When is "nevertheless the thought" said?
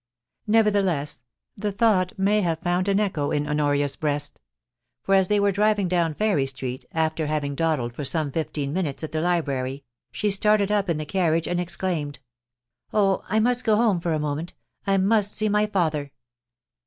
0.47-2.17